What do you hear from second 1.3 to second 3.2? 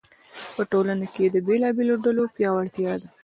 بېلابېلو ډلو پیاوړتیا ده.